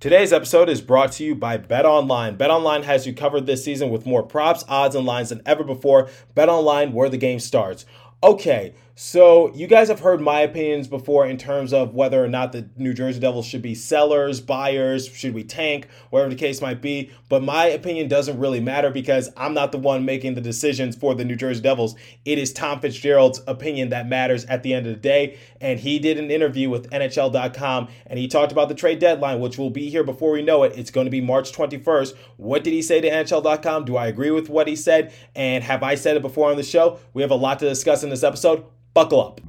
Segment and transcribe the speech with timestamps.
[0.00, 2.36] Today's episode is brought to you by BetOnline.
[2.36, 6.08] BetOnline has you covered this season with more props, odds, and lines than ever before.
[6.36, 7.84] BetOnline, where the game starts.
[8.22, 12.50] Okay, so, you guys have heard my opinions before in terms of whether or not
[12.50, 16.82] the New Jersey Devils should be sellers, buyers, should we tank, whatever the case might
[16.82, 17.12] be.
[17.28, 21.14] But my opinion doesn't really matter because I'm not the one making the decisions for
[21.14, 21.94] the New Jersey Devils.
[22.24, 25.38] It is Tom Fitzgerald's opinion that matters at the end of the day.
[25.60, 29.58] And he did an interview with NHL.com and he talked about the trade deadline, which
[29.58, 30.72] will be here before we know it.
[30.76, 32.16] It's going to be March 21st.
[32.36, 33.84] What did he say to NHL.com?
[33.84, 35.14] Do I agree with what he said?
[35.36, 36.98] And have I said it before on the show?
[37.14, 38.64] We have a lot to discuss in this episode.
[38.94, 39.40] Buckle up.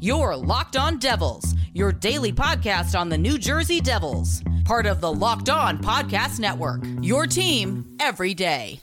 [0.00, 5.12] You're Locked On Devils, your daily podcast on the New Jersey Devils, part of the
[5.12, 6.82] Locked On Podcast Network.
[7.00, 8.80] Your team every day.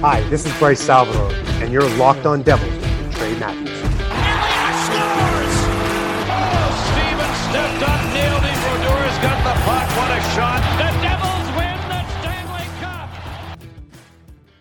[0.00, 2.73] Hi, this is Bryce Salvador, and you're Locked On Devils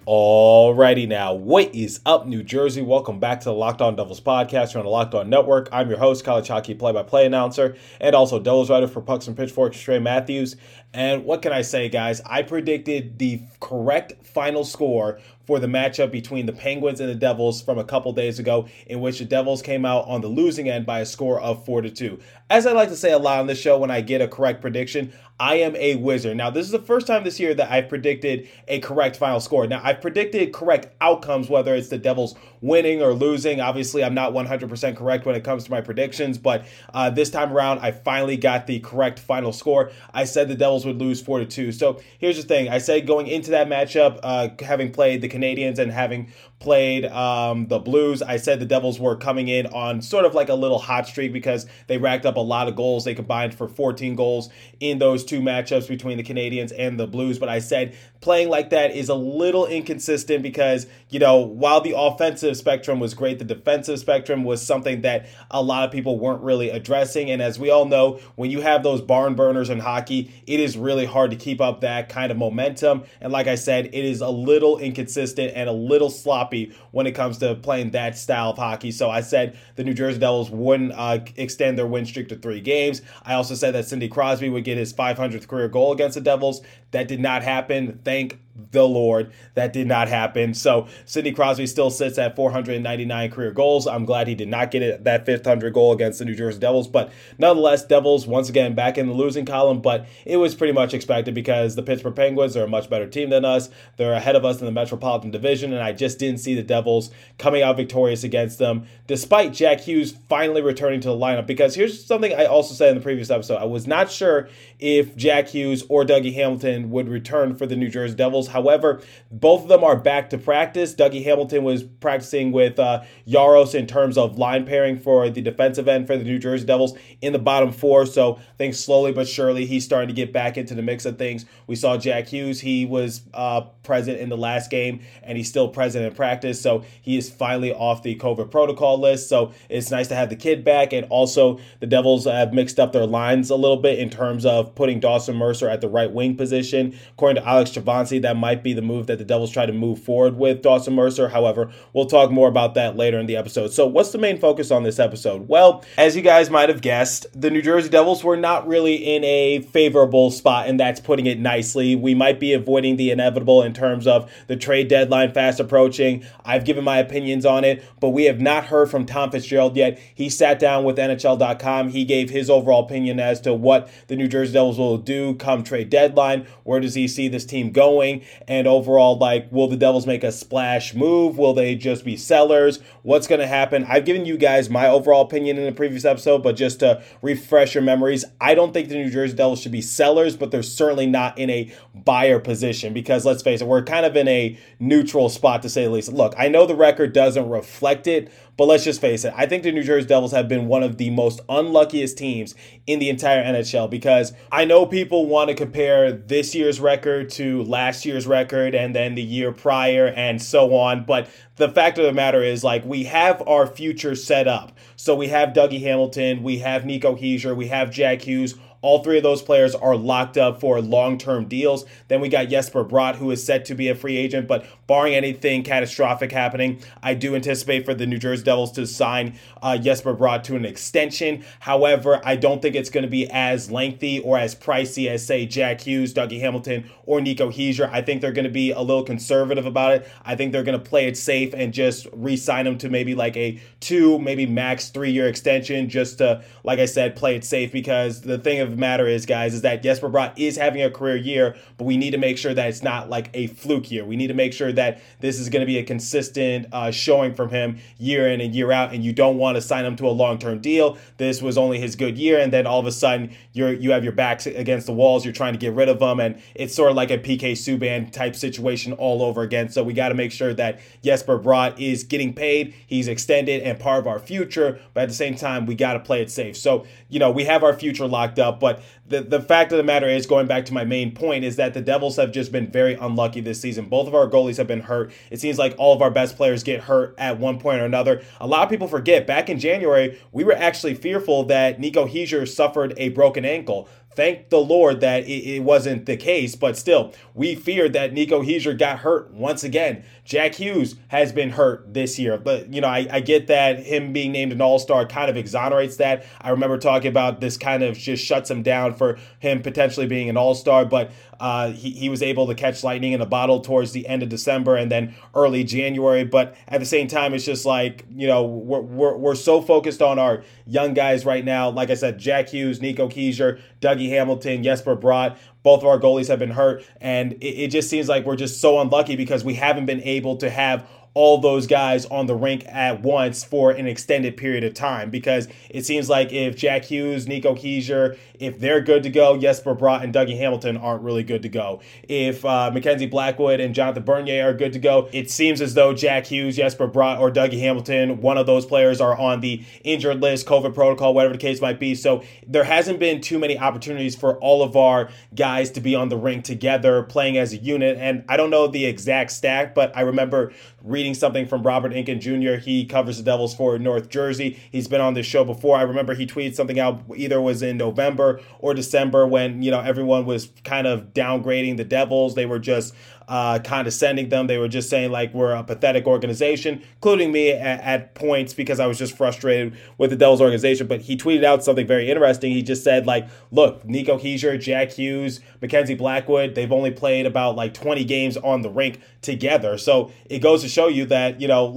[0.06, 2.82] Alrighty now, what is up, New Jersey?
[2.82, 5.70] Welcome back to the Locked On Devils podcast here on the Locked On Network.
[5.72, 9.80] I'm your host, college hockey play-by-play announcer, and also Devils writer for Pucks and Pitchforks,
[9.80, 10.58] Trey Matthews.
[10.94, 12.20] And what can I say, guys?
[12.26, 17.62] I predicted the correct final score for the matchup between the Penguins and the Devils
[17.62, 20.86] from a couple days ago, in which the Devils came out on the losing end
[20.86, 22.20] by a score of 4 to 2.
[22.54, 24.62] As I like to say a lot on this show when I get a correct
[24.62, 26.38] prediction, I am a wizard.
[26.38, 29.66] Now, this is the first time this year that I've predicted a correct final score.
[29.66, 33.60] Now, I've predicted correct outcomes, whether it's the Devils winning or losing.
[33.60, 37.52] Obviously, I'm not 100% correct when it comes to my predictions, but uh, this time
[37.52, 39.92] around, I finally got the correct final score.
[40.14, 41.72] I said the Devils would lose 4 to 2.
[41.72, 45.80] So here's the thing I said going into that matchup, uh, having played the Canadiens
[45.80, 46.32] and having
[46.64, 50.50] played um, the Blues, I said the Devils were coming in on sort of like
[50.50, 53.04] a little hot streak because they racked up a lot of goals.
[53.04, 57.38] They combined for 14 goals in those two matchups between the Canadiens and the Blues.
[57.38, 61.94] But I said playing like that is a little inconsistent because, you know, while the
[61.96, 66.42] offensive spectrum was great, the defensive spectrum was something that a lot of people weren't
[66.42, 67.30] really addressing.
[67.30, 70.78] And as we all know, when you have those barn burners in hockey, it is
[70.78, 73.04] really hard to keep up that kind of momentum.
[73.20, 77.12] And like I said, it is a little inconsistent and a little sloppy when it
[77.12, 78.92] comes to playing that style of hockey.
[78.92, 82.62] So I said the New Jersey Devils wouldn't uh, extend their win streak to three
[82.62, 83.02] games.
[83.24, 86.62] I also said that Sidney Crosby would get his 500th career goal against the Devils.
[86.94, 88.00] That did not happen.
[88.04, 88.40] Thank
[88.72, 89.32] the Lord.
[89.56, 90.54] That did not happen.
[90.54, 93.88] So Sidney Crosby still sits at 499 career goals.
[93.88, 96.88] I'm glad he did not get it, that 500 goal against the New Jersey Devils.
[96.88, 99.82] But nonetheless, Devils once again back in the losing column.
[99.82, 103.30] But it was pretty much expected because the Pittsburgh Penguins are a much better team
[103.30, 103.70] than us.
[103.98, 107.12] They're ahead of us in the Metropolitan Division, and I just didn't see the Devils
[107.38, 111.48] coming out victorious against them, despite Jack Hughes finally returning to the lineup.
[111.48, 114.48] Because here's something I also said in the previous episode: I was not sure
[114.80, 118.43] if Jack Hughes or Dougie Hamilton would return for the New Jersey Devils.
[118.50, 120.94] However, both of them are back to practice.
[120.94, 125.88] Dougie Hamilton was practicing with uh, Jaros in terms of line pairing for the defensive
[125.88, 128.06] end for the New Jersey Devils in the bottom four.
[128.06, 131.18] So I think slowly but surely he's starting to get back into the mix of
[131.18, 131.46] things.
[131.68, 132.62] We saw Jack Hughes.
[132.62, 136.62] He was uh, present in the last game and he's still present in practice.
[136.62, 139.30] So he is finally off the COVID protocol list.
[139.30, 140.94] So it's nice to have the kid back.
[140.94, 144.76] And also, the Devils have mixed up their lines a little bit in terms of
[144.76, 146.98] putting Dawson Mercer at the right wing position.
[147.12, 150.00] According to Alex Chavancy, that might be the move that the Devils try to move
[150.00, 151.30] forward with Dawson Mercer.
[151.30, 153.74] However, we'll talk more about that later in the episode.
[153.74, 155.48] So, what's the main focus on this episode?
[155.48, 159.24] Well, as you guys might have guessed, the New Jersey Devils were not really in
[159.24, 161.96] a favorable spot, and that's putting it nicely.
[161.96, 166.26] We might be avoiding the inevitable in terms of the trade deadline fast approaching.
[166.46, 170.00] I've given my opinions on it, but we have not heard from Tom Fitzgerald yet.
[170.14, 171.90] He sat down with NHL.com.
[171.90, 175.64] He gave his overall opinion as to what the New Jersey Devils will do come
[175.64, 176.48] trade deadline.
[176.64, 178.23] Where does he see this team going?
[178.48, 181.38] And overall, like, will the Devils make a splash move?
[181.38, 182.80] Will they just be sellers?
[183.02, 183.86] What's going to happen?
[183.88, 187.74] I've given you guys my overall opinion in the previous episode, but just to refresh
[187.74, 191.08] your memories, I don't think the New Jersey Devils should be sellers, but they're certainly
[191.08, 195.30] not in a buyer position because let's face it, we're kind of in a neutral
[195.30, 196.12] spot to say the least.
[196.12, 199.34] Look, I know the record doesn't reflect it, but let's just face it.
[199.36, 202.56] I think the New Jersey Devils have been one of the most unluckiest teams
[202.86, 207.64] in the entire NHL because I know people want to compare this year's record to
[207.64, 211.06] last year's record and then the year prior and so on.
[211.06, 214.78] But the fact of the matter is, like, we have our future set up.
[214.96, 219.18] So we have Dougie Hamilton, we have Nico Hischier, we have Jack Hughes All three
[219.18, 221.86] of those players are locked up for long term deals.
[222.10, 225.16] Then we got Jesper Bratt, who is set to be a free agent, but barring
[225.16, 230.14] anything catastrophic happening, I do anticipate for the New Jersey Devils to sign uh, Jesper
[230.14, 231.46] Bratt to an extension.
[231.62, 235.46] However, I don't think it's going to be as lengthy or as pricey as, say,
[235.46, 237.90] Jack Hughes, Dougie Hamilton, or Nico Hischier.
[237.90, 240.08] I think they're going to be a little conservative about it.
[240.26, 243.16] I think they're going to play it safe and just re sign him to maybe
[243.16, 247.46] like a two, maybe max three year extension just to, like I said, play it
[247.46, 250.82] safe because the thing of the matter is, guys, is that Jesper Bratt is having
[250.82, 253.92] a career year, but we need to make sure that it's not like a fluke
[253.92, 254.06] year.
[254.06, 257.34] We need to make sure that this is going to be a consistent uh, showing
[257.34, 260.08] from him year in and year out, and you don't want to sign him to
[260.08, 260.98] a long term deal.
[261.18, 264.04] This was only his good year, and then all of a sudden you're you have
[264.04, 265.24] your backs against the walls.
[265.24, 268.12] You're trying to get rid of him, and it's sort of like a PK Subban
[268.12, 269.70] type situation all over again.
[269.70, 272.74] So we got to make sure that Jesper Bratt is getting paid.
[272.88, 276.00] He's extended and part of our future, but at the same time, we got to
[276.00, 276.58] play it safe.
[276.58, 279.84] So you know we have our future locked up, but the the fact of the
[279.84, 282.72] matter is, going back to my main point, is that the Devils have just been
[282.72, 283.90] very unlucky this season.
[283.90, 285.12] Both of our goalies have been hurt.
[285.30, 288.24] It seems like all of our best players get hurt at one point or another.
[288.40, 292.48] A lot of people forget back in January, we were actually fearful that Nico Hischier
[292.48, 293.90] suffered a broken ankle.
[294.16, 298.44] Thank the Lord that it, it, wasn't the case, but still, we feared that Nico
[298.44, 300.04] Hischier got hurt once again.
[300.24, 304.14] Jack Hughes has been hurt this year, but you know, I, I get that him
[304.14, 306.26] being named an All Star kind of exonerates that.
[306.42, 310.30] I remember talking about this kind of just shuts him down for him potentially being
[310.30, 313.60] an All Star, but uh, he, he was able to catch lightning in a bottle
[313.60, 316.24] towards the end of December and then early January.
[316.24, 320.02] But at the same time, it's just like, you know, we're, we're, we're so focused
[320.02, 321.70] on our young guys right now.
[321.70, 325.38] Like I said, Jack Hughes, Nico Hischier, Dougie Hamilton, Jesper Bratt.
[325.62, 326.84] Both of our goalies have been hurt.
[327.02, 330.38] And it, it just seems like we're just so unlucky because we haven't been able
[330.38, 334.74] to have all those guys on the rink at once for an extended period of
[334.74, 339.38] time because it seems like if Jack Hughes, Nico Hischier, if they're good to go,
[339.38, 341.82] Jesper Bratt and Dougie Hamilton aren't really good to go.
[342.10, 345.94] If uh, Mackenzie Blackwood and Jonathan Bernier are good to go, it seems as though
[345.94, 350.22] Jack Hughes, Jesper Bratt, or Dougie Hamilton, one of those players are on the injured
[350.22, 351.96] list, COVID protocol, whatever the case might be.
[351.96, 356.10] So there hasn't been too many opportunities for all of our guys to be on
[356.10, 357.98] the rink together, playing as a unit.
[357.98, 360.52] And I don't know the exact stack, but I remember
[360.84, 362.60] reading something from Robert Inkin Jr.
[362.60, 364.60] He covers the Devils for North Jersey.
[364.70, 365.78] He's been on this show before.
[365.78, 369.80] I remember he tweeted something out either was in November or December when, you know,
[369.80, 372.36] everyone was kind of downgrading the Devils.
[372.36, 372.94] They were just
[373.28, 374.48] uh, condescending them.
[374.48, 378.80] They were just saying like we're a pathetic organization, including me at, at, points because
[378.80, 380.88] I was just frustrated with the Devils organization.
[380.88, 382.52] But he tweeted out something very interesting.
[382.52, 387.56] He just said like, look, Nico Hischier, Jack Hughes, Mackenzie Blackwood, they've only played about
[387.56, 389.78] like 20 games on the rink together.
[389.78, 391.74] So it goes to show you that you know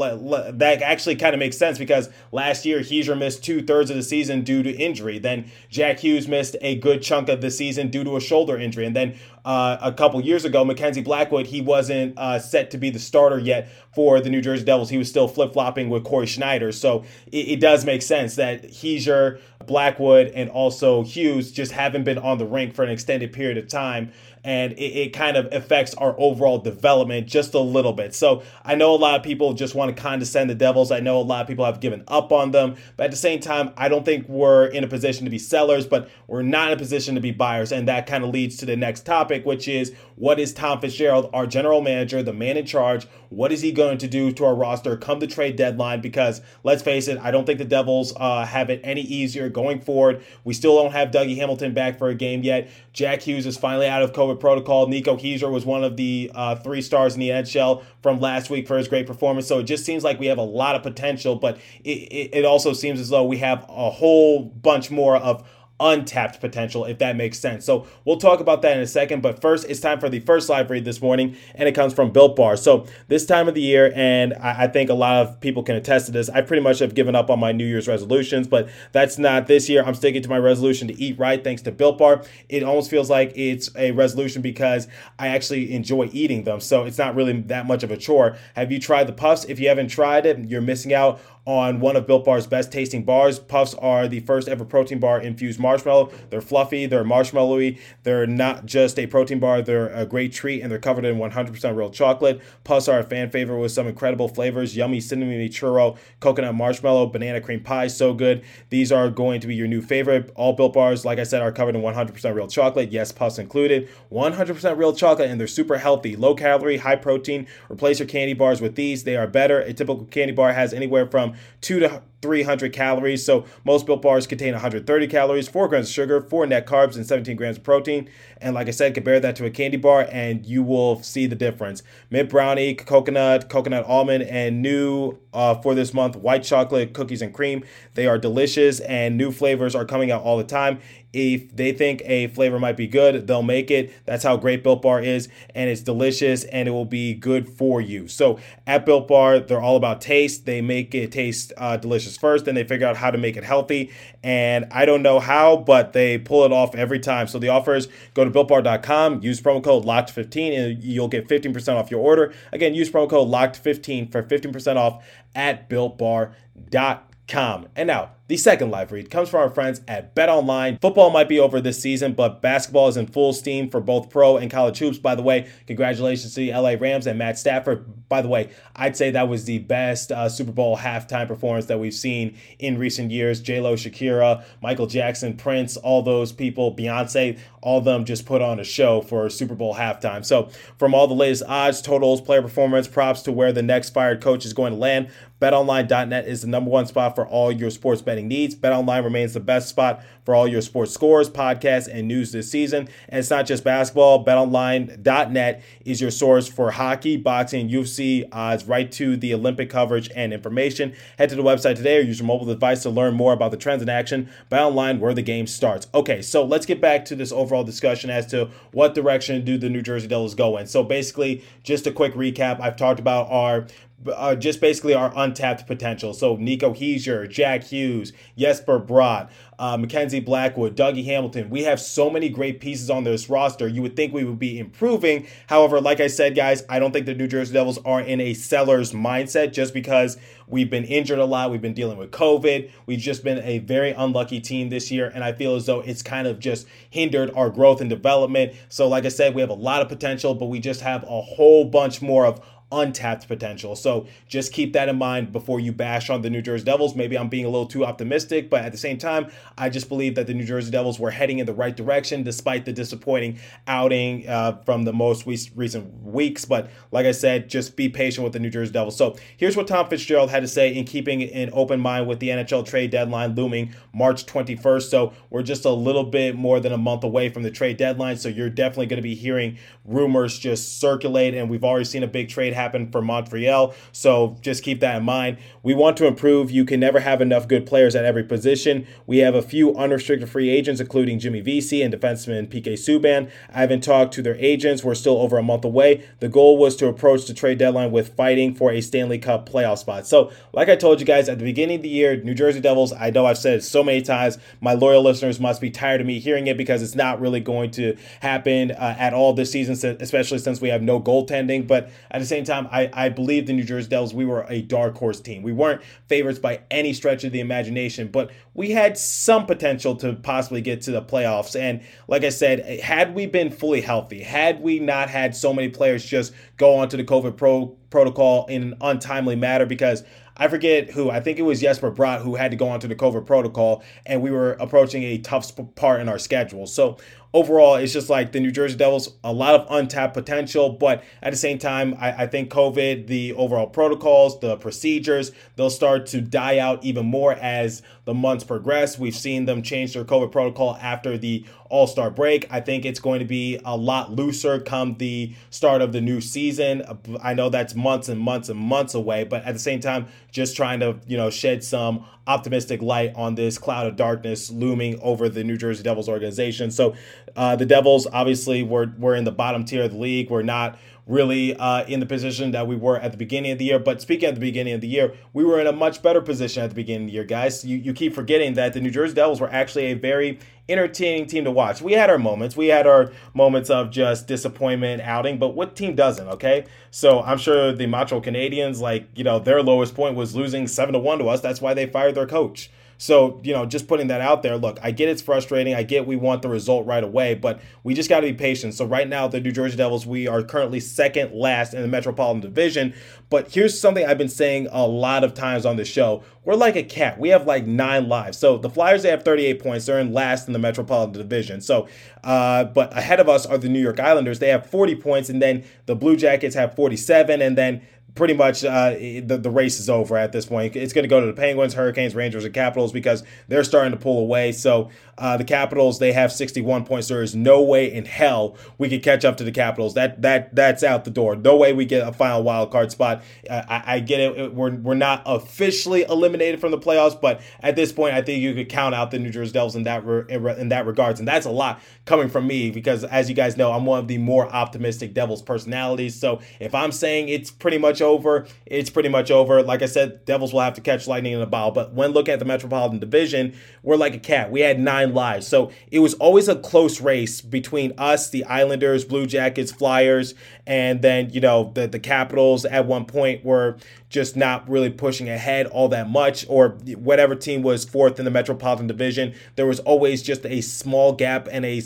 [0.52, 4.02] that actually kind of makes sense because last year Hischier missed two thirds of the
[4.02, 5.19] season due to injury.
[5.19, 8.84] Then Jack Hughes missed a good chunk of the season due to a shoulder injury,
[8.84, 9.16] and then
[9.46, 13.38] uh, a couple years ago, Mackenzie Blackwood, he wasn't uh, set to be the starter
[13.38, 14.90] yet for the New Jersey Devils.
[14.90, 16.72] He was still flip flopping with Cory Schneider.
[16.72, 22.19] So it, it, does make sense that Hischier, Blackwood, and also Hughes just haven't been
[22.19, 24.10] on the rink for an extended period of time
[24.46, 28.14] and it, it, kind of affects our overall development just a little bit.
[28.14, 30.93] So I know a lot of people just want to condescend the Devils.
[30.93, 33.40] I know a lot of people have given up on them, but at the same
[33.40, 36.75] time, I don't think we're in a position to be sellers, but we're not in
[36.75, 37.72] a position to be buyers.
[37.72, 41.28] And that kind of leads to the next topic, which is what is Tom Fitzgerald,
[41.34, 43.08] our general manager, the man in charge?
[43.28, 46.00] What is he going to do to our roster come the trade deadline?
[46.00, 49.81] Because let's face it, I don't think the Devils uh, have it any easier going
[49.81, 50.23] forward.
[50.44, 52.68] We still don't have Dougie Hamilton back for a game yet.
[52.92, 54.87] Jack Hughes is finally out of COVID protocol.
[54.87, 58.66] Nico Hischier was one of the uh, three stars in the NHL from last week
[58.66, 59.47] for his great performance.
[59.47, 62.45] So it just seems like we have a lot of potential, but it, it, it
[62.45, 65.47] also seems as though we have a whole bunch more of
[65.78, 67.64] untapped potential, if that makes sense.
[67.64, 69.23] So we'll talk about that in a second.
[69.23, 72.11] But first, it's time for the first live read this morning, and it comes from
[72.11, 72.56] Built Bar.
[72.56, 75.76] So this time of the year, and I, I think a lot of people can
[75.76, 78.68] attest to this, I pretty much have given up on my New Year's resolutions, but
[78.92, 79.83] that's not this year.
[79.85, 82.25] I'm sticking to my resolution to eat right thanks to Built Bar.
[82.49, 86.61] It almost feels like it's a resolution because I actually enjoy eating them.
[86.61, 88.37] So it's not really that much of a chore.
[88.54, 89.45] Have you tried the puffs?
[89.45, 93.05] If you haven't tried it, you're missing out on one of Built Bar's best tasting
[93.05, 93.38] bars.
[93.38, 96.11] Puffs are the first ever protein bar infused marshmallow.
[96.29, 100.71] They're fluffy, they're marshmallowy, they're not just a protein bar, they're a great treat, and
[100.71, 102.43] they're covered in 100% real chocolate.
[102.65, 107.41] Puffs are a fan favorite with some incredible flavors yummy cinnamon churro, coconut marshmallow, banana
[107.41, 107.87] cream pie.
[107.87, 108.43] So good.
[108.71, 110.33] These are going to be your new favorite.
[110.35, 112.91] All Built Bars, like I said, are covered in 100% real chocolate.
[112.91, 113.88] Yes, Puffs included.
[114.11, 117.47] 100% real chocolate, and they're super healthy, low calorie, high protein.
[117.71, 119.05] Replace your candy bars with these.
[119.05, 119.61] They are better.
[119.61, 123.25] A typical candy bar has anywhere from two to 300 calories.
[123.25, 127.06] So most built bars contain 130 calories, 4 grams of sugar, 4 net carbs, and
[127.06, 128.11] 17 grams of protein.
[128.40, 131.37] And like I said, compare that to a candy bar and you will see the
[131.37, 131.85] difference.
[132.11, 137.33] Mint brownie, coconut, coconut almond, and new uh, for this month, white chocolate cookies and
[137.33, 137.64] cream.
[137.95, 140.80] They are delicious and new flavors are coming out all the time.
[141.12, 143.90] If they think a flavor might be good, they'll make it.
[144.04, 147.80] That's how great Built Bar is, and it's delicious and it will be good for
[147.80, 148.06] you.
[148.06, 150.45] So at Built Bar, they're all about taste.
[150.45, 153.44] They make it taste uh, delicious first, then they figure out how to make it
[153.44, 153.92] healthy.
[154.23, 157.26] And I don't know how, but they pull it off every time.
[157.26, 161.90] So the offers go to builtbar.com, use promo code LOCKED15, and you'll get 15% off
[161.90, 162.32] your order.
[162.52, 165.04] Again, use promo code LOCKED15 for 15% off
[165.35, 167.68] at builtbar.com.
[167.76, 170.78] And now, the second live read comes from our friends at Bet Online.
[170.78, 174.37] Football might be over this season, but basketball is in full steam for both pro
[174.37, 174.99] and college hoops.
[174.99, 178.09] By the way, congratulations to the LA Rams and Matt Stafford.
[178.09, 181.78] By the way, I'd say that was the best uh, Super Bowl halftime performance that
[181.78, 183.40] we've seen in recent years.
[183.40, 188.42] J Lo, Shakira, Michael Jackson, Prince, all those people, Beyonce, all of them just put
[188.42, 190.25] on a show for Super Bowl halftime.
[190.25, 194.21] So, from all the latest odds, totals, player performance, props to where the next fired
[194.21, 198.00] coach is going to land, BetOnline.net is the number one spot for all your sports
[198.00, 198.54] betting betting needs.
[198.54, 202.88] BetOnline remains the best spot for all your sports scores, podcasts, and news this season.
[203.08, 204.25] And it's not just basketball.
[204.25, 210.32] BetOnline.net is your source for hockey, boxing, UFC odds, right to the Olympic coverage and
[210.32, 210.94] information.
[211.18, 213.56] Head to the website today or use your mobile device to learn more about the
[213.56, 214.28] trends in action.
[214.50, 215.87] BetOnline, where the game starts.
[215.94, 219.68] Okay, so let's get back to this overall discussion as to what direction do the
[219.68, 220.66] New Jersey Devils go in.
[220.66, 222.61] So basically, just a quick recap.
[222.61, 223.66] I've talked about our
[224.15, 226.12] uh, just basically our untapped potential.
[226.12, 231.49] So Nico Hischier, Jack Hughes, Jesper Bratt, uh, Mackenzie Blackwood, Dougie Hamilton.
[231.50, 233.67] We have so many great pieces on this roster.
[233.67, 235.26] You would think we would be improving.
[235.47, 238.35] However, like I said, guys, I don't think the New Jersey Devils are in a
[238.35, 241.50] seller's mindset just because we've been injured a lot.
[241.50, 242.71] We've been dealing with COVID.
[242.85, 245.11] We've just been a very unlucky team this year.
[245.15, 248.53] And I feel as though it's kind of just hindered our growth and development.
[248.69, 251.23] So, like I said, we have a lot of potential, but we just have a
[251.23, 252.41] whole bunch more of
[252.76, 253.75] untapped potential.
[253.76, 256.95] So just keep that in mind before you bash on the New Jersey Devils.
[256.95, 260.14] Maybe I'm being a little too optimistic, but at the same time, I just believe
[260.16, 264.28] that the New Jersey Devils were heading in the right direction despite the disappointing outing
[264.28, 266.45] uh, from the most recent weeks.
[266.45, 268.97] But like I said, just be patient with the New Jersey Devils.
[268.97, 272.28] So here's what Tom Fitzgerald had to say in keeping an open mind with the
[272.28, 274.90] NHL trade deadline looming March 21st.
[274.90, 278.16] So we're just a little bit more than a month away from the trade deadline.
[278.16, 282.09] So you're definitely going to be hearing rumors just circulate, and we've already seen a
[282.09, 283.75] big trade happen for Montreal.
[283.92, 285.38] So just keep that in mind.
[285.62, 286.50] We want to improve.
[286.50, 288.87] You can never have enough good players at every position.
[289.06, 293.30] We have a few unrestricted free agents, including Jimmy Vesey and defenseman PK Subban.
[293.52, 294.85] I haven't talked to their agents.
[294.85, 296.04] We're still over a month away.
[296.20, 299.78] The goal was to approach the trade deadline with fighting for a Stanley Cup playoff
[299.78, 300.06] spot.
[300.06, 302.92] So, like I told you guys at the beginning of the year, New Jersey Devils,
[302.92, 304.38] I know I've said it so many times.
[304.61, 307.70] My loyal listeners must be tired of me hearing it because it's not really going
[307.73, 311.66] to happen uh, at all this season, especially since we have no goaltending.
[311.66, 314.62] But at the same time, I, I believe the New Jersey Devils, we were a
[314.62, 315.43] dark horse team.
[315.43, 320.15] We weren't favorites by any stretch of the imagination, but we had some potential to
[320.15, 321.59] possibly get to the playoffs.
[321.59, 325.69] And like I said, had we been fully healthy, had we not had so many
[325.69, 330.05] players just go onto the COVID pro protocol in an untimely manner, because
[330.37, 331.09] I forget who.
[331.11, 334.21] I think it was Jesper Bratt who had to go onto the COVID protocol, and
[334.21, 336.67] we were approaching a tough part in our schedule.
[336.67, 336.99] So
[337.37, 340.71] overall, it's just like the New Jersey Devils, a lot of untapped potential.
[340.71, 345.69] But at the same time, I, I, think COVID, the overall protocols, the procedures, they'll
[345.69, 348.99] start to die out even more as the months progress.
[348.99, 352.50] We've seen them change their COVID protocol after the All Star break.
[352.50, 356.23] I think it's going to be a lot looser come the start of the new
[356.23, 356.85] season.
[357.23, 360.57] I know that's months and months and months away, but at the same time, just
[360.57, 365.28] trying to you know shed some optimistic light on this cloud of darkness looming over
[365.28, 366.71] the New Jersey Devils organization.
[366.71, 366.95] So
[367.37, 370.31] uh, the Devils obviously were were in the bottom tier of the league.
[370.31, 373.64] We're not really uh, in the position that we were at the beginning of the
[373.64, 373.78] year.
[373.78, 376.64] But speaking at the beginning of the year, we were in a much better position
[376.64, 377.64] at the beginning of the year, guys.
[377.64, 381.45] You, you keep forgetting that the New Jersey Devils were actually a very entertaining team
[381.45, 381.81] to watch.
[381.81, 382.57] We had our moments.
[382.57, 386.66] We had our moments of just disappointment outing, but what team doesn't, okay?
[386.90, 390.93] So I'm sure the Montreal Canadiens, like, you know, their lowest point was losing 7
[390.93, 391.40] to 1 to us.
[391.40, 392.69] That's why they fired their coach.
[392.99, 395.75] So, you know, just putting that out there, look, I get it's frustrating.
[395.75, 398.75] I get we want the result right away, but we just got to be patient.
[398.75, 402.41] So, right now, the New Jersey Devils, we are currently second last in the Metropolitan
[402.41, 402.95] Division.
[403.29, 406.23] But here's something I've been saying a lot of times on the show.
[406.45, 407.19] We're like a cat.
[407.19, 408.38] We have like nine lives.
[408.38, 409.87] So, the Flyers, they have 38 points.
[409.87, 411.61] They're in last in the Metropolitan Division.
[411.61, 411.88] So,
[412.25, 414.38] uh, but ahead of us are the New York Islanders.
[414.38, 415.29] They have 40 points.
[415.29, 417.43] And then the Blue Jackets have 47.
[417.43, 417.83] And then
[418.16, 420.75] pretty much uh, the, the race is over at this point.
[420.75, 423.99] It's going to go to the Penguins, Hurricanes, Rangers, and Capitals because they're starting to
[423.99, 424.52] pull away.
[424.52, 427.08] So uh, the Capitals, they have 61 points.
[427.08, 429.94] There is no way in hell we could catch up to the Capitals.
[429.94, 431.37] That that that's out the door.
[431.37, 433.23] No way we get a final wild card spot.
[433.49, 434.54] Uh, I, I, get it.
[434.54, 438.54] We're we're not officially eliminated from the playoffs, but at this point, I think you
[438.54, 441.46] could count out the New Jersey Devils in that re- in that regards, and that's
[441.46, 444.49] a lot coming from me because, as you guys know, I'm one of the more
[444.49, 446.18] optimistic Devils personalities.
[446.18, 449.62] So if I'm saying it's pretty much over, it's pretty much over.
[449.62, 451.72] Like I said, Devils will have to catch lightning in a bottle.
[451.72, 454.50] But when looking at the Metropolitan Division, we're like a cat.
[454.50, 455.46] We had nine lives.
[455.46, 460.34] So it was always a close race between us, the Islanders, Blue Jackets, Flyers,
[460.66, 463.76] and then, you know, the, the Capitals at one point were
[464.08, 468.30] just not really pushing ahead all that much, or whatever team was fourth in the
[468.30, 469.34] Metropolitan Division.
[469.56, 471.80] There was always just a small gap and a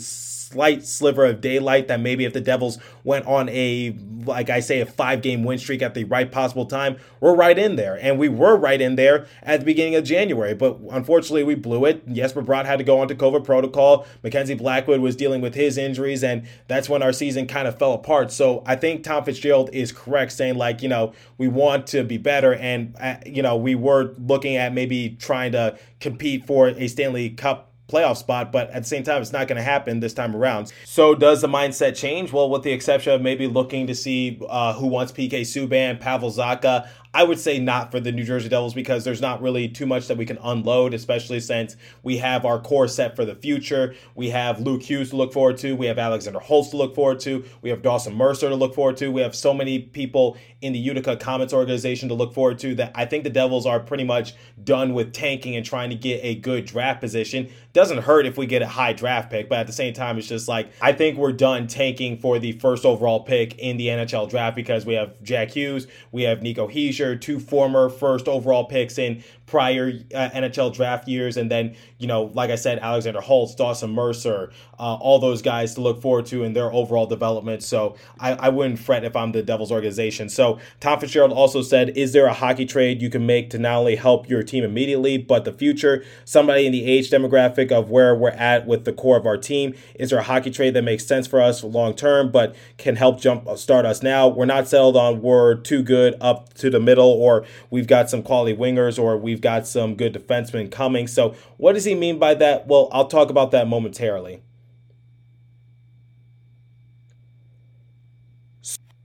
[0.51, 4.81] slight sliver of daylight that maybe if the Devils went on a, like I say,
[4.81, 7.97] a five game win streak at the right possible time, we're right in there.
[8.01, 10.53] And we were right in there at the beginning of January.
[10.53, 12.07] But unfortunately, we blew it.
[12.11, 14.05] Jesper Bratt had to go onto COVID protocol.
[14.23, 17.93] Mackenzie Blackwood was dealing with his injuries, and that's when our season kind of fell
[17.93, 18.31] apart.
[18.31, 22.17] So I think Tom Fitzgerald is correct saying, like, you know, we want to be
[22.17, 22.53] better.
[22.53, 27.29] And, uh, you know, we were looking at maybe trying to compete for a Stanley
[27.29, 30.35] Cup playoff spot, but at the same time, it's not going to happen this time
[30.35, 30.71] around.
[30.85, 32.31] So, does the mindset change?
[32.31, 36.31] Well, with the exception of maybe looking to see uh, who wants PK Subban, Pavel
[36.31, 39.85] Zacha, I would say not for the New Jersey Devils because there's not really too
[39.85, 43.95] much that we can unload, especially since we have our core set for the future.
[44.15, 45.75] We have Luke Hughes to look forward to.
[45.75, 47.43] We have Alexander Holtz to look forward to.
[47.61, 49.11] We have Dawson Mercer to look forward to.
[49.11, 52.91] We have so many people in the Utica Comets organization to look forward to that
[52.95, 56.35] I think the Devils are pretty much done with tanking and trying to get a
[56.35, 57.49] good draft position.
[57.73, 60.27] Doesn't hurt if we get a high draft pick, but at the same time, it's
[60.27, 64.29] just like I think we're done tanking for the first overall pick in the NHL
[64.29, 66.67] draft because we have Jack Hughes, we have Nico
[67.15, 72.31] Two former first overall picks in prior uh, NHL draft years, and then you know,
[72.33, 76.43] like I said, Alexander Holtz, Dawson Mercer, uh, all those guys to look forward to
[76.43, 77.61] in their overall development.
[77.61, 80.29] So I, I wouldn't fret if I'm the Devils organization.
[80.29, 83.79] So Tom Fitzgerald also said, "Is there a hockey trade you can make to not
[83.79, 86.05] only help your team immediately, but the future?
[86.23, 89.73] Somebody in the age demographic of where we're at with the core of our team.
[89.95, 93.19] Is there a hockey trade that makes sense for us long term, but can help
[93.19, 94.29] jump start us now?
[94.29, 98.23] We're not settled on we're too good up to the middle, or we've got some
[98.23, 101.07] quality wingers, or We've got some good defensemen coming.
[101.07, 102.67] So, what does he mean by that?
[102.67, 104.41] Well, I'll talk about that momentarily.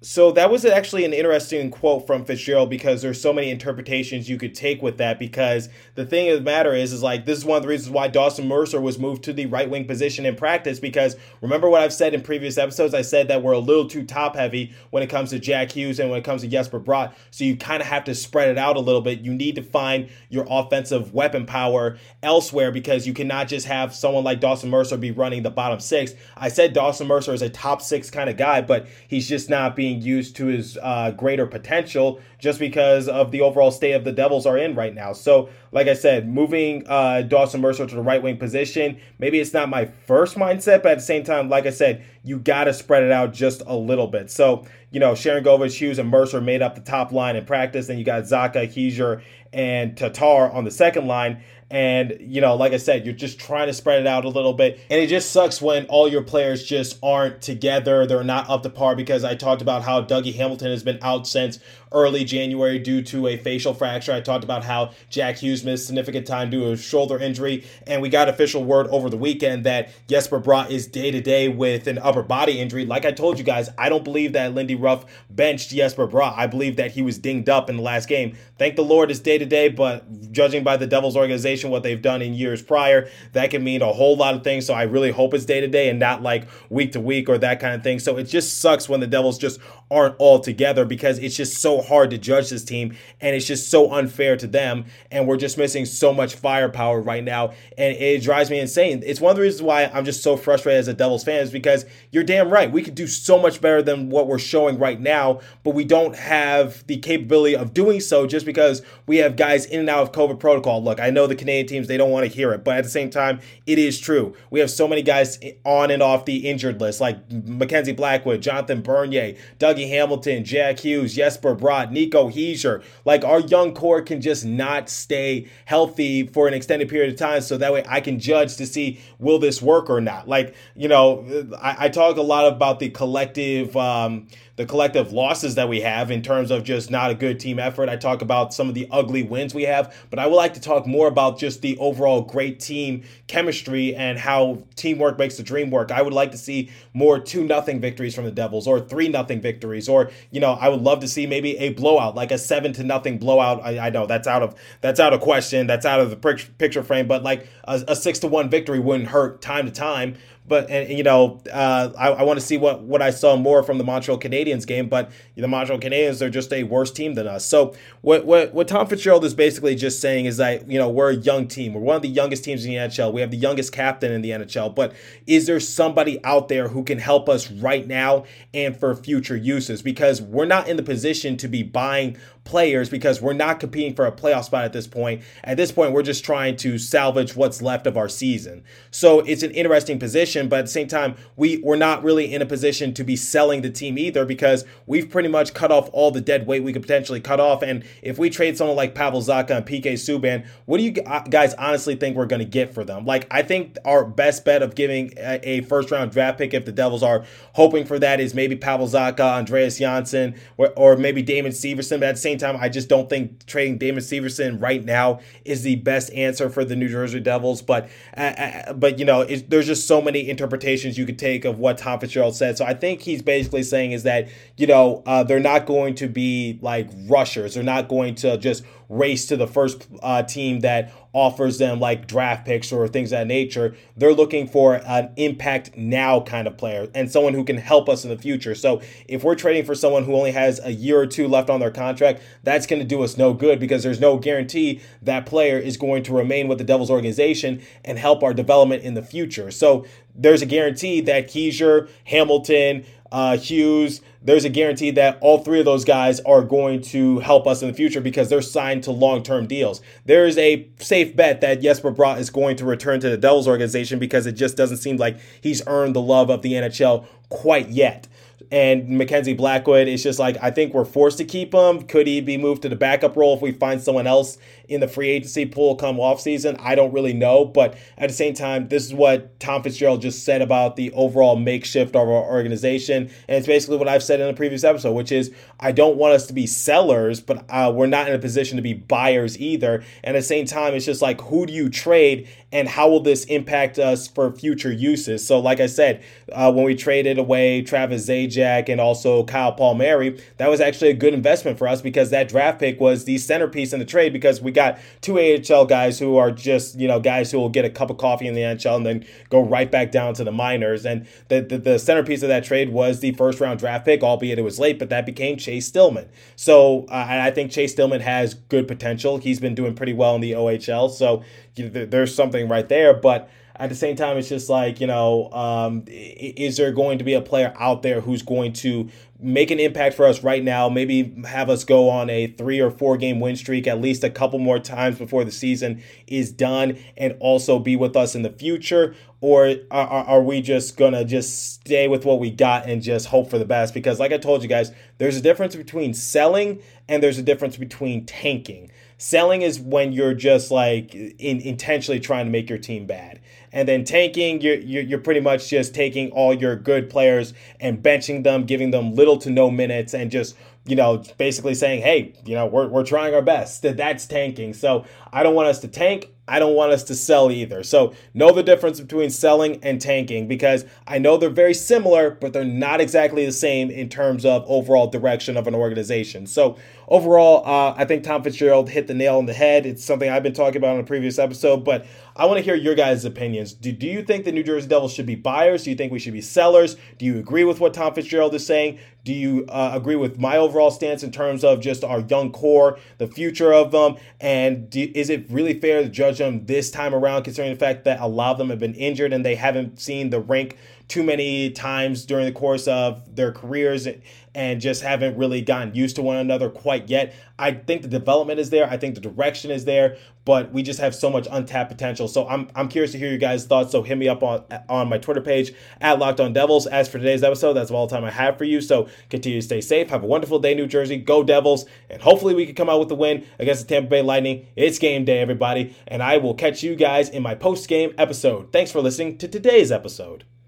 [0.09, 4.39] So that was actually an interesting quote from Fitzgerald because there's so many interpretations you
[4.39, 5.19] could take with that.
[5.19, 7.91] Because the thing of the matter is, is like this is one of the reasons
[7.91, 10.79] why Dawson Mercer was moved to the right wing position in practice.
[10.79, 14.05] Because remember what I've said in previous episodes, I said that we're a little too
[14.05, 17.13] top heavy when it comes to Jack Hughes and when it comes to Jesper Bratt.
[17.33, 19.23] So you kind of have to spread it out a little bit.
[19.23, 24.23] You need to find your offensive weapon power elsewhere because you cannot just have someone
[24.23, 26.15] like Dawson Mercer be running the bottom six.
[26.37, 29.75] I said Dawson Mercer is a top six kind of guy, but he's just not
[29.75, 34.05] being being used to his uh, greater potential just because of the overall state of
[34.05, 35.13] the Devils are in right now.
[35.13, 39.53] So, like I said, moving uh, Dawson Mercer to the right wing position, maybe it's
[39.53, 42.75] not my first mindset, but at the same time, like I said, you got to
[42.75, 44.31] spread it out just a little bit.
[44.31, 47.87] So, you know, Sharangovich, Hughes, and Mercer made up the top line in practice.
[47.87, 51.43] Then you got Zacha, Hischier, and Tatar on the second line.
[51.71, 54.53] And, you know, like I said, you're just trying to spread it out a little
[54.53, 54.79] bit.
[54.89, 58.07] And it just sucks when all your players just aren't together.
[58.07, 61.27] They're not up to par because I talked about how Dougie Hamilton has been out
[61.27, 61.59] since
[61.93, 64.13] early January due to a facial fracture.
[64.13, 67.65] I talked about how Jack Hughes missed significant time due to a shoulder injury.
[67.87, 71.49] And we got official word over the weekend that Jesper Bratt is day to day
[71.49, 72.85] with an upper body injury.
[72.85, 76.35] Like I told you guys, I don't believe that Lindy Ruff benched Jesper Bratt.
[76.37, 78.37] I believe that he was dinged up in the last game.
[78.59, 82.01] Thank the Lord it's day to day, but judging by the Devils organization, what they've
[82.01, 84.67] done in years prior, that can mean a whole lot of things.
[84.67, 87.39] So I really hope it's day to day and not like week to week or
[87.39, 87.99] that kind of thing.
[87.99, 91.81] So it just sucks when the Devils just aren't all together because it's just so
[91.81, 95.57] hard to judge this team and it's just so unfair to them and we're just
[95.57, 99.03] missing so much firepower right now and it drives me insane.
[99.07, 101.51] It's one of the reasons why I'm just so frustrated as a Devils fan is
[101.51, 102.71] because you're damn right.
[102.71, 106.17] We could do so much better than what we're showing right now, but we don't
[106.17, 110.13] have the capability of doing so just because we have guys in and out of
[110.13, 110.83] COVID protocol.
[110.83, 112.91] Look, I know the Canadian teams they don't want to hear it, but at the
[112.91, 114.35] same time, it is true.
[114.51, 118.83] We have so many guys on and off the injured list like Mackenzie Blackwood, Jonathan
[118.83, 122.83] Bernier, Dougie Hamilton, Jack Hughes, Jesper Bratt, Nico Hischier.
[123.05, 127.41] Like our young core can just not stay healthy for an extended period of time.
[127.41, 130.27] So that way I can judge to see will this work or not.
[130.29, 131.25] Like, you know,
[131.61, 134.27] I, I talk a lot about the collective um,
[134.57, 137.89] the collective losses that we have in terms of just not a good team effort.
[137.89, 140.61] I talk about some of the ugly wins we have, but I would like to
[140.61, 145.71] talk more about just the overall great team chemistry and how teamwork makes the dream
[145.71, 145.91] work.
[145.91, 149.41] I would like to see more 2 nothing victories from the Devils or 3 nothing
[149.41, 152.73] victories or, you know, I would love to see maybe a blowout, like a 7
[152.75, 153.61] to nothing blowout.
[153.63, 156.17] I, I know that's out of that's out of question, that's out of the
[156.59, 160.17] picture frame, but like a, a 6 to 1 victory wouldn't hurt time to time
[160.49, 163.63] but and, you know, uh, I, I want to see what what I saw more
[163.63, 164.89] from the Montreal Canadiens game.
[164.89, 167.45] But the Montreal Canadiens are just a worse team than us.
[167.45, 171.11] So what what what Tom Fitzgerald is basically just saying is that you know we're
[171.11, 171.75] a young team.
[171.75, 173.13] We're one of the youngest teams in the NHL.
[173.13, 174.75] We have the youngest captain in the NHL.
[174.75, 174.95] But
[175.27, 179.83] is there somebody out there who can help us right now and for future uses?
[179.83, 184.07] Because we're not in the position to be buying players because we're not competing for
[184.07, 185.23] a playoff spot at this point.
[185.45, 188.65] At this point, we're just trying to salvage what's left of our season.
[188.91, 192.41] So it's an interesting position, but at the same time, we, we're not really in
[192.41, 196.11] a position to be selling the team either because we've pretty much cut off all
[196.11, 197.63] the dead weight we could potentially cut off.
[197.63, 201.21] And if we trade someone like Pavel Zacha and PK Subban, what do you uh,
[201.21, 203.05] guys honestly think we're going to get for them?
[203.05, 206.73] Like, I think our best bet of giving a, first round draft pick, if the
[206.73, 211.53] Devils are hoping for that, is maybe Pavel Zacha, Andreas Johnsson, or, or maybe Damon
[211.53, 212.01] Severson.
[212.01, 215.21] But at the same same time, I just don't think trading Damon Severson right now
[215.45, 217.63] is the best answer for the New Jersey Devils.
[217.63, 221.45] But uh, uh but you know, it, there's just so many interpretations you could take
[221.45, 222.59] of what Tom Fitzgerald said.
[222.59, 226.09] So I think he's basically saying is that you know uh, they're not going to
[226.09, 227.55] be like rushers.
[227.55, 232.07] They're not going to just race to the first uh, team that offers them like
[232.07, 233.75] draft picks or things of that nature.
[233.97, 238.05] They're looking for an impact now kind of player and someone who can help us
[238.05, 238.55] in the future.
[238.55, 241.59] So if we're trading for someone who only has a year or two left on
[241.59, 245.59] their contract, that's going to do us no good because there's no guarantee that player
[245.59, 249.51] is going to remain with the Devils organization and help our development in the future.
[249.51, 255.61] So there's a guarantee that Hischier, Hamilton, uh, Hughes, there's a guarantee that all three
[255.61, 258.91] of those guys are going to help us in the future because they're signed to
[258.91, 259.81] long term deals.
[260.05, 263.47] There is a safe bet that Jesper Bratt is going to return to the Devils
[263.47, 267.69] organization because it just doesn't seem like he's earned the love of the NHL quite
[267.69, 268.09] yet
[268.51, 271.83] and Mackenzie Blackwood is just like I think we're forced to keep him.
[271.83, 274.89] Could he be moved to the backup role if we find someone else in the
[274.89, 276.57] free agency pool come off season?
[276.61, 280.25] I don't really know, but at the same time, this is what Tom Fitzgerald just
[280.25, 284.27] said about the overall makeshift of our organization, and it's basically what I've said in
[284.27, 287.87] the previous episode, which is I don't want us to be sellers, but uh, we're
[287.87, 289.83] not in a position to be buyers either.
[290.05, 293.01] And at the same time, it's just like who do you trade and how will
[293.01, 295.27] this impact us for future uses?
[295.27, 300.19] So, like I said, uh, when we traded away Travis Zajac and also Kyle Palmieri,
[300.39, 303.75] that was actually a good investment for us because that draft pick was the centerpiece
[303.75, 307.31] in the trade because we got two AHL guys who are just, you know, guys
[307.31, 309.93] who will get a cup of coffee in the NHL and then go right back
[309.93, 310.87] down to the minors.
[310.87, 314.39] And the, the, the centerpiece of that trade was the first round draft pick, albeit
[314.39, 316.09] it was late, but that became Chase Stillman.
[316.37, 319.19] So, uh, I think Chase Stillman has good potential.
[319.19, 320.91] He's been doing pretty well in the OHL.
[320.91, 321.23] So,
[321.57, 322.95] there's something right there.
[322.95, 327.05] But at the same time, it's just like, you know, um, is there going to
[327.05, 328.89] be a player out there who's going to
[329.19, 330.69] make an impact for us right now?
[330.69, 334.11] Maybe have us go on a three or four game win streak at least a
[334.11, 338.31] couple more times before the season is done and also be with us in the
[338.31, 338.95] future?
[339.23, 343.07] Or are, are we just going to just stay with what we got and just
[343.07, 343.73] hope for the best?
[343.73, 347.57] Because, like I told you guys, there's a difference between selling and there's a difference
[347.57, 348.71] between tanking.
[348.99, 353.21] Selling is when you're just like in, intentionally trying to make your team bad.
[353.53, 358.25] And then tanking, you're, you're pretty much just taking all your good players and benching
[358.25, 360.35] them, giving them little to no minutes, and just
[360.67, 363.63] you know, basically saying, hey, you know, we're, we're trying our best.
[363.63, 364.53] That's tanking.
[364.53, 366.11] So I don't want us to tank.
[366.29, 367.63] I don't want us to sell either.
[367.63, 372.33] So know the difference between selling and tanking because I know they're very similar, but
[372.33, 376.27] they're not exactly the same in terms of overall direction of an organization.
[376.27, 376.57] So
[376.89, 379.67] overall, uh, I think Tom Fitzgerald hit the nail on the head.
[379.67, 382.55] It's something I've been talking about in a previous episode, but I want to hear
[382.55, 383.53] your guys' opinions.
[383.53, 385.65] Do, do you think the New Jersey Devils should be buyers?
[385.65, 386.77] Do you think we should be sellers?
[386.99, 388.79] Do you agree with what Tom Fitzgerald is saying?
[389.05, 392.79] Do you uh, agree with my overall stance in terms of just our young core,
[392.99, 393.97] the future of them?
[394.21, 397.85] And do, is it really fair to judge them this time around, considering the fact
[397.85, 400.57] that a lot of them have been injured and they haven't seen the rink
[400.89, 403.89] too many times during the course of their careers
[404.37, 407.15] and just haven't really gotten used to one another quite yet.
[407.39, 408.69] I think the development is there.
[408.69, 409.97] I think the direction is there,
[410.27, 412.07] but we just have so much untapped potential.
[412.07, 413.73] So I'm, I'm curious to hear your guys' thoughts.
[413.73, 416.67] So hit me up on on my Twitter page at Locked On Devils.
[416.67, 418.61] As for today's episode, that's all the time I have for you.
[418.61, 419.89] So continue to stay safe.
[419.89, 420.99] Have a wonderful day, New Jersey.
[420.99, 424.03] Go Devils, and hopefully we can come out with the win against the Tampa Bay
[424.03, 424.47] Lightning.
[424.55, 428.53] It's game day, everybody, and I will catch you guys in my post game episode.
[428.53, 430.25] Thanks for listening to today's episode.